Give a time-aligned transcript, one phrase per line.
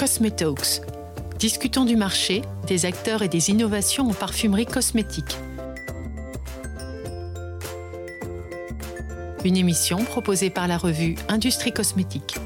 [0.00, 0.80] Cosmetalks.
[1.38, 5.36] Discutons du marché, des acteurs et des innovations en parfumerie cosmétique.
[9.44, 12.38] Une émission proposée par la revue Industrie Cosmétique.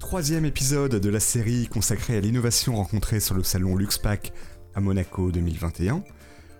[0.00, 4.32] Troisième épisode de la série consacrée à l'innovation rencontrée sur le salon LuxPack
[4.74, 6.02] à Monaco 2021.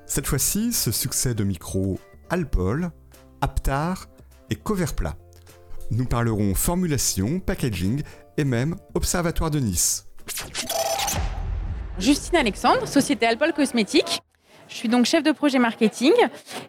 [0.07, 1.99] Cette fois-ci, ce succès de micro
[2.31, 2.93] Alpol,
[3.41, 4.07] Aptar
[4.49, 5.17] et Coverplat.
[5.91, 8.03] Nous parlerons formulation, packaging
[8.37, 10.07] et même observatoire de Nice.
[11.99, 14.23] Justine Alexandre, société Alpol Cosmétiques.
[14.69, 16.13] Je suis donc chef de projet marketing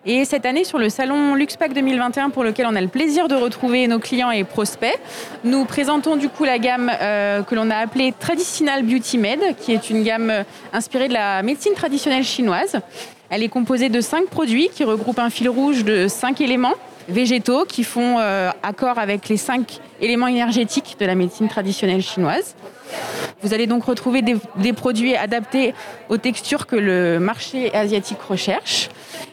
[0.05, 3.35] et cette année sur le salon LuxPack 2021 pour lequel on a le plaisir de
[3.35, 4.99] retrouver nos clients et prospects,
[5.45, 9.71] nous présentons du coup la gamme euh, que l'on a appelée Traditional Beauty Med qui
[9.71, 10.43] est une gamme euh,
[10.73, 12.75] inspirée de la médecine traditionnelle chinoise.
[13.29, 16.75] Elle est composée de cinq produits qui regroupent un fil rouge de cinq éléments
[17.07, 22.55] végétaux qui font euh, accord avec les cinq éléments énergétiques de la médecine traditionnelle chinoise.
[23.41, 25.73] Vous allez donc retrouver des, produits adaptés
[26.09, 28.89] aux textures que le marché asiatique recherche.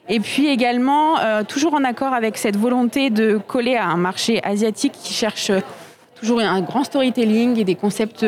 [0.08, 4.42] Et puis également, euh, toujours en accord avec cette volonté de coller à un marché
[4.42, 5.52] asiatique qui cherche
[6.18, 8.27] toujours un grand storytelling et des concepts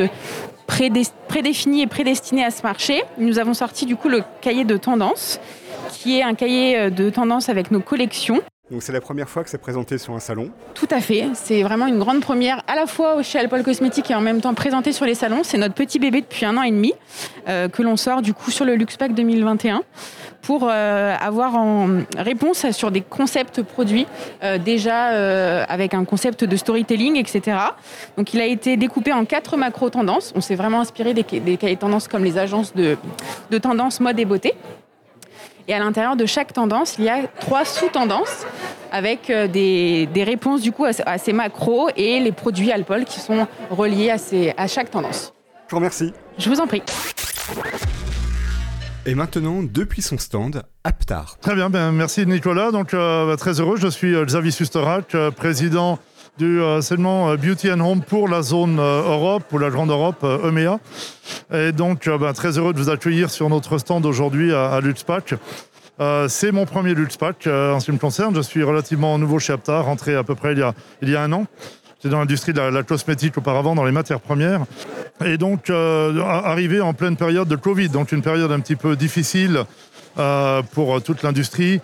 [0.66, 3.02] prédéfinis et prédestinés à ce marché.
[3.18, 5.40] Nous avons sorti du coup le cahier de tendance,
[5.92, 8.40] qui est un cahier de tendance avec nos collections
[8.72, 11.62] donc c'est la première fois que c'est présenté sur un salon Tout à fait, c'est
[11.62, 14.92] vraiment une grande première à la fois chez Alpol Cosmétique et en même temps présenté
[14.92, 15.42] sur les salons.
[15.44, 16.94] C'est notre petit bébé depuis un an et demi
[17.48, 19.82] euh, que l'on sort du coup sur le LuxPack 2021
[20.40, 24.06] pour euh, avoir en réponse sur des concepts produits
[24.42, 25.08] euh, déjà
[25.68, 27.58] avec un concept de storytelling, etc.
[28.16, 30.32] Donc il a été découpé en quatre macro tendances.
[30.34, 32.96] On s'est vraiment inspiré des, des cahiers de tendances comme les agences de,
[33.50, 34.54] de tendance mode et beauté.
[35.68, 38.46] Et à l'intérieur de chaque tendance, il y a trois sous-tendances
[38.90, 43.46] avec euh, des, réponses du coup à, ces macros et les produits Alpol qui sont
[43.70, 45.32] reliés à, ces, à chaque tendance.
[45.68, 46.12] Je vous remercie.
[46.38, 46.82] Je vous en prie.
[49.06, 51.36] Et maintenant, depuis son stand, Aptar.
[51.40, 52.70] Très bien, ben, merci Nicolas.
[52.70, 55.98] Donc, euh, bah, très heureux, je suis euh, Xavier Susterak, président
[56.38, 60.78] du segment Beauty and Home pour la zone Europe, pour la Grande Europe, EMEA.
[61.52, 65.34] Et donc, bah, très heureux de vous accueillir sur notre stand aujourd'hui à, à Lutzpack.
[66.00, 68.34] Euh, c'est mon premier Luxpack euh, en ce qui me concerne.
[68.34, 71.46] Je suis relativement nouveau chez Aptar, rentré à peu près il y a, un an.
[71.98, 74.64] J'étais dans l'industrie de la, cosmétique auparavant, dans les matières premières.
[75.24, 78.96] Et donc, euh, arrivé en pleine période de Covid, donc une période un petit peu
[78.96, 79.64] difficile
[80.72, 81.80] pour toute l'industrie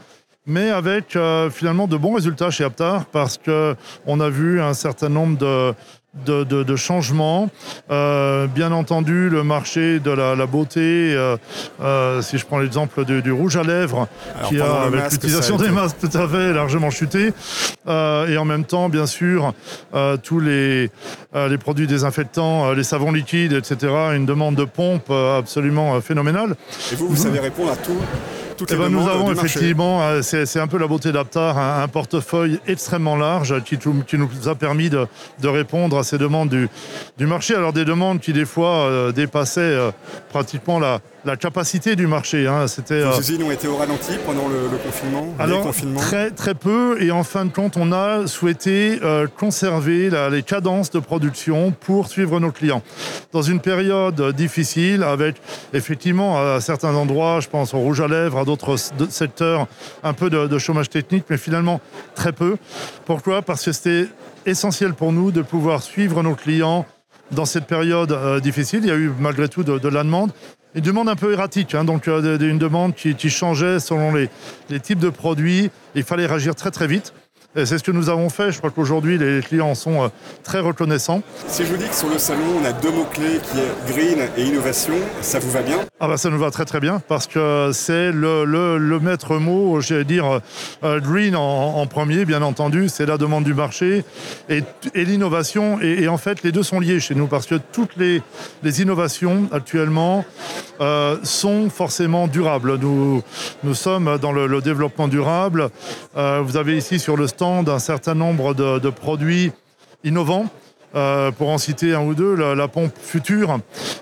[0.49, 1.17] mais avec
[1.51, 5.75] finalement de bons résultats chez Aptar parce qu'on a vu un certain nombre de,
[6.27, 7.51] de, de, changements.
[7.91, 11.37] Euh, bien entendu, le marché de la, beauté, euh,
[11.81, 14.09] euh, si je prends l'exemple du, rouge à lèvres,
[14.49, 17.33] qui a, avec l'utilisation des masques, tout à fait largement chuté.
[17.87, 19.53] et en même temps, bien sûr,
[20.23, 20.91] tous les,
[21.35, 26.57] les produits désinfectants, les savons liquides, etc., une demande de pompe absolument phénoménale.
[26.93, 28.01] Et vous, vous savez répondre à tout
[28.71, 33.17] eh ben, nous avons effectivement, euh, c'est un peu la beauté d'Aptar, un, portefeuille extrêmement
[33.17, 35.07] large qui, qui, nous a permis de,
[35.45, 36.69] répondre à ces demandes du,
[37.17, 37.55] du, marché.
[37.55, 39.91] Alors des demandes qui des fois euh, dépassaient euh,
[40.31, 42.47] pratiquement la, la capacité du marché.
[42.47, 42.67] Hein.
[42.69, 47.01] C'était, Vos usines ont été au ralenti pendant le, confinement Alors, très, très peu.
[47.03, 48.99] Et en fin de compte, on a souhaité
[49.37, 52.83] conserver les cadences de production pour suivre nos clients.
[53.33, 55.37] Dans une période difficile, avec
[55.75, 58.77] effectivement à certains endroits, je pense au rouge à lèvres, d'autres
[59.11, 59.67] secteurs,
[60.03, 61.81] un peu de, chômage technique, mais finalement
[62.15, 62.57] très peu.
[63.05, 63.43] Pourquoi?
[63.43, 64.09] Parce que c'était
[64.47, 66.87] essentiel pour nous de pouvoir suivre nos clients
[67.31, 68.81] dans cette période euh, difficile.
[68.83, 70.33] Il y a eu malgré tout de, la demande.
[70.75, 74.29] Une demande un peu erratique, hein, donc euh, une demande qui, changeait selon les,
[74.69, 75.71] les types de produits.
[75.95, 77.15] Il fallait réagir très très vite.
[77.55, 78.53] C'est ce que nous avons fait.
[78.53, 80.09] Je crois qu'aujourd'hui, les clients en sont euh,
[80.45, 81.23] très reconnaissants.
[81.47, 84.19] Si je vous dis que sur le salon, on a deux mots-clés qui est green
[84.37, 84.93] et innovation,
[85.23, 85.79] ça vous va bien?
[85.99, 89.81] Ah bah Ça nous va très très bien parce que c'est le, le, maître mot,
[89.81, 90.41] j'allais dire,
[90.85, 92.91] euh, green en, premier, bien entendu.
[92.91, 94.05] C'est la demande du marché
[94.51, 94.63] et,
[94.95, 95.81] et l'innovation.
[95.81, 98.21] Et, en fait, les deux sont liés chez nous parce que toutes les,
[98.63, 100.27] les innovations actuellement
[100.83, 102.77] euh, sont forcément durables.
[102.79, 103.23] Nous,
[103.65, 105.71] nous sommes dans le, développement durable.
[106.15, 109.53] vous avez ici sur le d'un certain nombre de, produits
[110.05, 110.47] innovants.
[110.95, 113.59] Euh, pour en citer un ou deux, la, pompe future,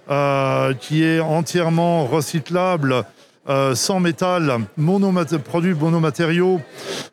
[0.08, 3.02] euh, qui est entièrement recyclable,
[3.48, 4.60] euh, sans métal,
[5.44, 6.60] produits monomatériaux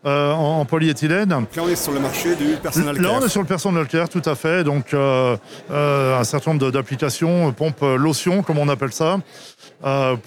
[0.06, 1.30] en, polyéthylène.
[1.30, 3.04] Là, on est sur le marché du personal care.
[3.04, 4.64] Là, on est sur le personal care, tout à fait.
[4.64, 9.18] Donc, un certain nombre d'applications, pompe lotion, comme on appelle ça,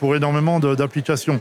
[0.01, 1.41] pour énormément d'applications.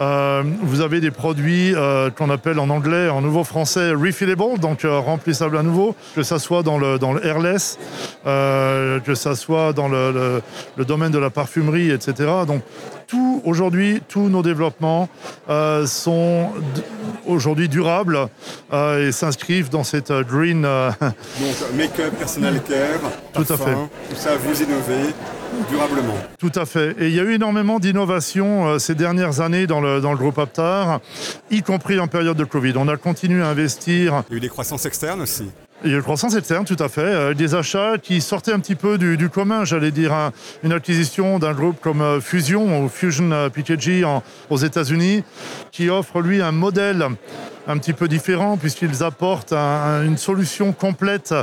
[0.00, 4.84] Euh, vous avez des produits euh, qu'on appelle en anglais, en nouveau français, refillable, donc
[4.84, 7.78] euh, remplissables à nouveau, que ça soit dans le, dans le airless,
[8.24, 10.42] que ça soit dans le,
[10.76, 12.30] le, domaine de la parfumerie, etc.
[12.46, 12.62] Donc
[13.06, 15.08] tout aujourd'hui, tous nos développements
[15.86, 16.50] sont
[17.26, 18.28] aujourd'hui durables
[18.72, 20.62] et s'inscrivent dans cette green.
[20.62, 23.00] Donc make-up, personal care,
[23.32, 23.74] tout à fait.
[24.10, 25.12] Tout ça, vous innovez
[25.70, 26.16] durablement.
[26.38, 26.94] Tout à fait.
[26.98, 30.18] Et il y a eu énormément d'innovations euh, ces dernières années dans le, dans le
[30.18, 31.00] groupe Aptar,
[31.50, 32.74] y compris en période de Covid.
[32.76, 34.22] On a continué à investir.
[34.28, 35.50] Il y a eu des croissances externes aussi.
[35.84, 37.00] Il y a eu une croissance externe, tout à fait.
[37.00, 40.12] Euh, des achats qui sortaient un petit peu du, commun, j'allais dire.
[40.62, 44.04] une acquisition d'un groupe comme euh, Fusion ou Fusion PKG
[44.48, 45.24] aux États-Unis,
[45.72, 47.06] qui offre lui un modèle
[47.66, 51.34] un petit peu différent, puisqu'ils apportent une solution complète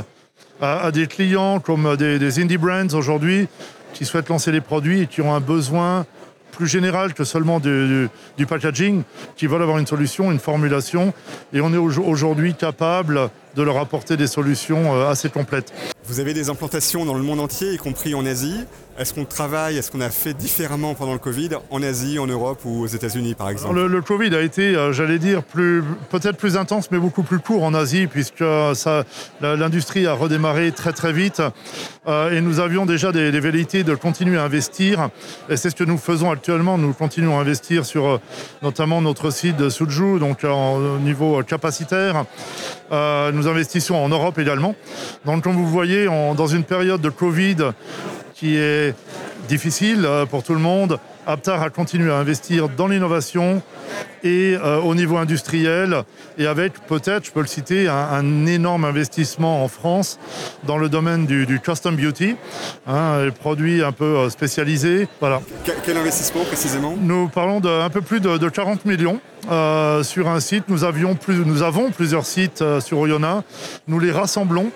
[0.60, 3.48] à, des clients comme des, des indie brands aujourd'hui
[3.94, 6.06] qui souhaitent lancer des produits et qui ont un besoin
[6.50, 8.08] plus général que seulement du,
[8.48, 9.02] packaging,
[9.36, 11.14] qui veulent avoir une solution, une formulation.
[11.52, 15.72] Et on est aujourd'hui capable de leur apporter des solutions euh, assez complètes.
[16.04, 18.64] Vous avez des implantations dans le monde entier, y compris en Asie.
[19.00, 22.60] Est-ce qu'on travaille, est-ce qu'on a fait différemment pendant le Covid en Asie, en Europe
[22.66, 23.80] ou aux États-Unis par exemple?
[23.80, 27.72] Le, Covid a été, euh, j'allais dire, peut-être plus intense mais beaucoup plus court en
[27.72, 28.44] Asie puisque
[29.40, 31.40] l'industrie a redémarré très très vite
[32.08, 35.08] euh, et nous avions déjà des, des, velléités de continuer à investir
[35.48, 36.76] et c'est ce que nous faisons actuellement.
[36.76, 38.20] Nous continuons à investir sur euh,
[38.60, 42.26] notamment notre site de Suzhou, donc au niveau capacitaire.
[42.90, 44.74] nous investissons en Europe également.
[45.24, 47.72] Donc comme vous voyez, dans une période de Covid
[48.40, 48.94] qui est
[49.48, 50.98] difficile euh, pour tout le monde.
[51.26, 53.62] Aptar a continué à investir dans l'innovation
[54.24, 56.04] et euh, au niveau industriel
[56.38, 60.18] et avec peut-être, je peux le citer, un, énorme investissement en France
[60.64, 62.36] dans le domaine du, custom beauty,
[62.86, 65.06] hein, les produits un peu euh, spécialisés.
[65.20, 65.42] Voilà.
[65.84, 66.94] Quel, investissement précisément?
[66.98, 69.20] Nous parlons d'un peu plus de, 40 millions.
[69.42, 70.64] Sur un site.
[70.68, 73.44] Nous, avons plusieurs sites sur Oyonnax.
[73.88, 74.70] Nous les rassemblons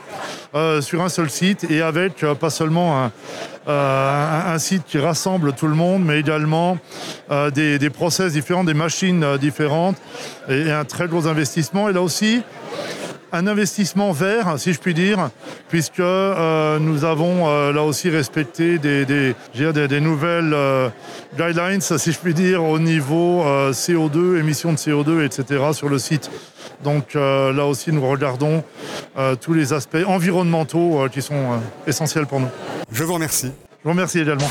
[0.81, 3.12] sur un seul site et avec pas seulement un,
[3.66, 6.78] euh, site qui rassemble tout le monde, mais également
[7.31, 9.96] euh, des, process différents, des machines euh, différentes,
[10.49, 11.88] et, un très gros investissement.
[11.88, 12.43] Et là aussi,
[13.34, 15.31] un investissement vert, si je puis dire,
[15.69, 20.54] puisque nous avons là aussi respecté des, des, des nouvelles
[21.36, 25.64] guidelines, si je puis dire, au niveau CO2, émissions de CO2, etc.
[25.72, 26.31] sur le site.
[26.82, 28.62] Donc là aussi, nous regardons
[29.40, 32.48] tous les aspects environnementaux qui sont essentiels pour nous.
[32.92, 33.46] Je vous remercie.
[33.46, 34.50] Je vous remercie également.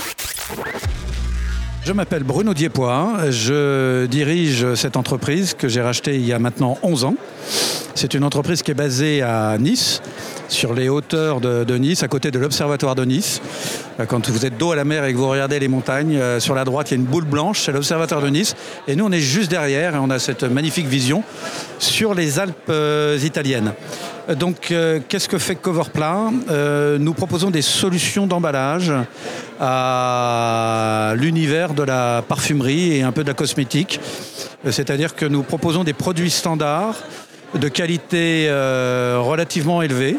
[1.85, 6.77] Je m'appelle Bruno Diepois, je dirige cette entreprise que j'ai rachetée il y a maintenant
[6.81, 7.15] 11 ans.
[7.95, 10.01] C'est une entreprise qui est basée à Nice,
[10.47, 13.39] sur les hauteurs de, Nice, à côté de l'Observatoire de Nice.
[13.99, 16.39] Euh, quand vous êtes dos à la mer et que vous regardez les montagnes, euh,
[16.39, 18.55] sur la droite, il y a une boule blanche, c'est l'Observatoire de Nice.
[18.87, 21.23] Et nous, on est juste derrière et on a cette magnifique vision
[21.77, 23.73] sur les Alpes euh, italiennes.
[24.39, 24.73] Donc,
[25.09, 26.31] qu'est-ce que fait Coverplan
[26.97, 28.93] Nous proposons des solutions d'emballage
[29.59, 33.99] à l'univers de la parfumerie et un peu de la cosmétique.
[34.69, 36.95] C'est-à-dire que nous proposons des produits standards
[37.55, 40.17] de qualité euh, relativement élevée.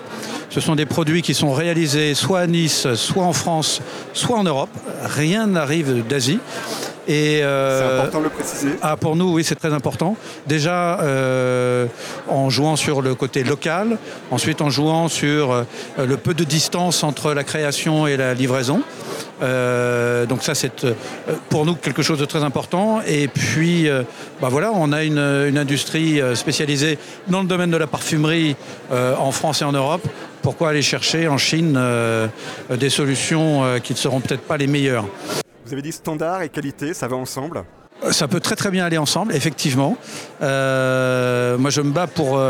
[0.50, 3.81] Ce sont des produits qui sont réalisés soit à Nice, soit en France,
[4.12, 4.70] soit en Europe.
[5.02, 6.38] Rien n'arrive d'Asie.
[7.06, 8.69] Et euh, c'est important de le préciser.
[8.81, 10.16] Ah, pour nous, oui, c'est très important.
[10.46, 11.86] Déjà, euh,
[12.28, 13.98] en jouant sur le côté local,
[14.31, 15.67] ensuite en jouant sur
[15.98, 18.81] le peu de distance entre la création et la livraison.
[19.43, 20.94] Euh, donc ça, c'est euh,
[21.49, 23.01] pour nous quelque chose de très important.
[23.06, 24.03] Et puis, euh,
[24.41, 28.56] bah voilà, on a une, industrie spécialisée dans le domaine de la parfumerie
[28.91, 30.03] en France et en Europe.
[30.43, 31.79] Pourquoi aller chercher en Chine
[32.71, 35.06] des solutions qui ne seront peut-être pas les meilleures?
[35.65, 37.65] Vous avez dit standard et qualité, ça va ensemble?
[38.11, 39.97] Ça peut très très bien aller ensemble, effectivement.
[40.41, 42.43] moi, je me bats pour,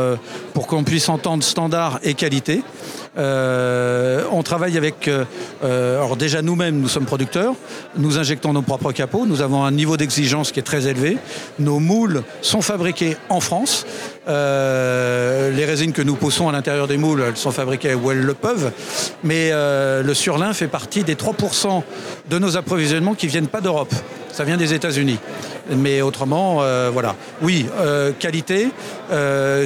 [0.54, 2.62] pour qu'on puisse entendre standard et qualité.
[3.16, 5.24] Euh, on travaille avec, euh,
[5.62, 7.54] euh, alors déjà nous-mêmes, nous sommes producteurs,
[7.96, 11.18] nous injectons nos propres capots, nous avons un niveau d'exigence qui est très élevé.
[11.58, 13.86] Nos moules sont fabriqués en France.
[14.26, 18.34] Les résines que nous poussons à l'intérieur des moules, elles sont fabriquées où elles le
[18.34, 18.72] peuvent.
[19.22, 21.82] Mais le surlin fait partie des 3%
[22.30, 23.94] de nos approvisionnements qui viennent pas d'Europe.
[24.32, 25.18] Ça vient des États-Unis.
[25.70, 26.62] Mais autrement,
[26.92, 27.16] voilà.
[27.42, 27.66] Oui,
[28.18, 28.68] qualité.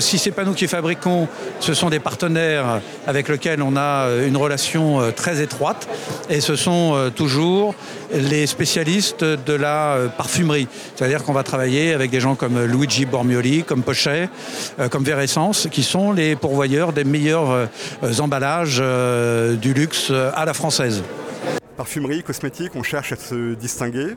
[0.00, 1.28] si c'est pas nous qui fabriquons,
[1.60, 5.88] ce sont des partenaires avec lesquels on a euh, une relation euh, très étroite.
[6.28, 7.74] Et ce sont euh, toujours
[8.12, 10.68] les spécialistes de la parfumerie.
[10.94, 14.28] C'est-à-dire qu'on va travailler avec des gens comme Luigi Bormioli, comme Pochet,
[14.90, 17.68] comme Veressence, qui sont les pourvoyeurs des meilleurs
[18.18, 18.82] emballages
[19.60, 21.02] du luxe à la française.
[21.76, 24.14] Parfumerie, cosmétique, on cherche à se distinguer.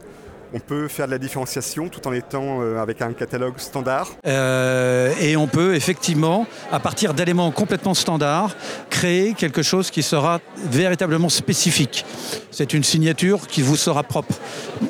[0.53, 5.13] On peut faire de la différenciation tout en étant euh, avec un catalogue standard euh,
[5.19, 8.55] Et on peut effectivement, à partir d'éléments complètement standards,
[8.89, 10.39] créer quelque chose qui sera
[10.69, 12.05] véritablement spécifique.
[12.51, 14.35] C'est une signature qui vous sera propre,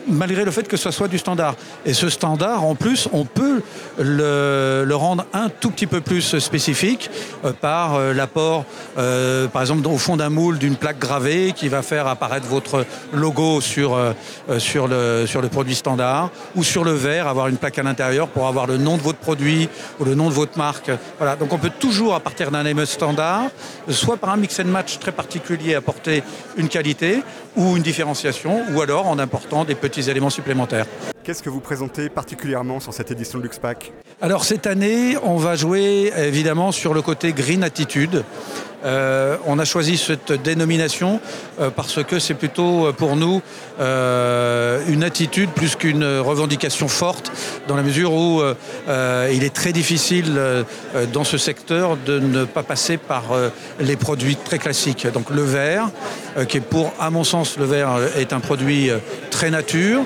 [0.07, 1.55] malgré le fait que ce soit du standard.
[1.85, 3.61] Et ce standard, en plus, on peut
[3.99, 7.09] le, rendre un tout petit peu plus spécifique
[7.45, 8.65] euh, par l'apport,
[8.95, 13.61] par exemple, au fond d'un moule d'une plaque gravée qui va faire apparaître votre logo
[13.61, 13.97] sur,
[14.47, 18.77] le produit standard, ou sur le verre, avoir une plaque à l'intérieur pour avoir le
[18.77, 20.89] nom de votre produit ou le nom de votre marque.
[21.19, 23.43] Voilà, donc on peut toujours, à partir d'un ME standard,
[23.89, 26.23] soit par un mix and match très particulier, apporter
[26.57, 27.21] une qualité
[27.55, 30.85] ou une différenciation, ou alors en important des petits éléments supplémentaires.
[31.23, 33.91] Qu'est-ce que vous présentez particulièrement sur cette édition de Luxpack?
[34.21, 38.23] Alors cette année, on va jouer évidemment sur le côté Green Attitude.
[38.83, 41.19] Euh, on a choisi cette dénomination
[41.59, 43.41] euh, parce que c'est plutôt euh, pour nous
[43.79, 47.31] une attitude plus qu'une revendication forte,
[47.67, 48.43] dans la mesure où
[48.87, 50.39] il est très difficile
[51.11, 53.23] dans ce secteur de ne pas passer par
[53.79, 55.07] les produits très classiques.
[55.07, 55.89] Donc le verre,
[56.47, 58.91] qui est pour, à mon sens, le verre est un produit
[59.31, 60.03] très nature,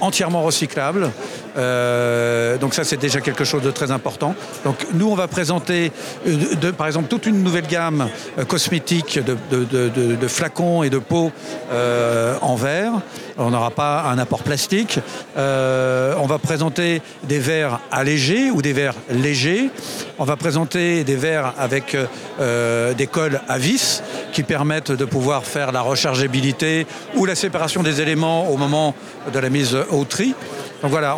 [0.00, 1.12] entièrement recyclable.
[1.56, 4.34] Euh, donc ça, c'est déjà quelque chose de très important.
[4.64, 5.92] Donc nous, on va présenter,
[6.26, 8.08] euh, par exemple, toute une nouvelle gamme
[8.38, 11.32] euh, cosmétique de, flacons et de pots
[12.40, 12.92] en verre.
[13.36, 14.98] On n'aura pas un apport plastique.
[15.36, 19.70] on va présenter des verres allégés ou des verres légers.
[20.18, 21.96] On va présenter des verres avec
[22.38, 28.00] des cols à vis qui permettent de pouvoir faire la rechargeabilité ou la séparation des
[28.00, 28.94] éléments au moment
[29.32, 30.34] de la mise au tri.
[30.84, 31.16] Donc voilà,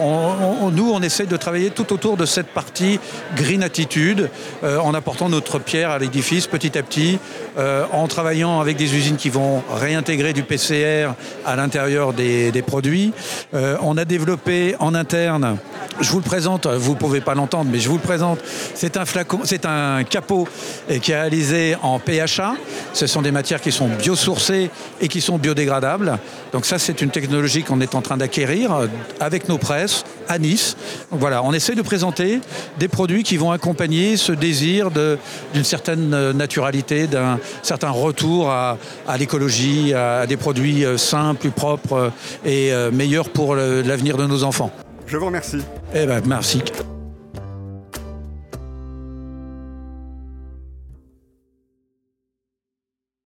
[0.71, 3.01] nous, on essaie de travailler tout autour de cette partie
[3.35, 4.31] green attitude,
[4.63, 7.19] euh, en apportant notre pierre à l'édifice petit à petit,
[7.59, 13.13] euh, en travaillant avec des usines qui vont réintégrer du PCR à l'intérieur des, produits.
[13.55, 15.57] Euh, on a développé en interne,
[16.01, 18.39] je vous le présente, vous ne pouvez pas l'entendre, mais je vous le présente,
[18.75, 20.47] c'est un flacon, c'est un capot
[21.03, 22.55] qui est réalisé en PHA.
[22.93, 24.71] Ce sont des matières qui sont biosourcées
[25.01, 26.19] et qui sont biodégradables.
[26.53, 30.77] Donc ça, c'est une technologie qu'on est en train d'acquérir avec nos presse à Nice.
[31.11, 32.41] voilà, on essaie de présenter
[32.79, 38.77] des produits qui vont accompagner ce désir d'une certaine naturalité, d'un certain retour à,
[39.19, 42.13] l'écologie, à, des produits euh, sains, plus propres
[42.45, 44.71] et euh, meilleurs pour l'avenir de nos enfants.
[45.07, 45.63] Je vous remercie.
[45.95, 46.63] Eh ben, merci.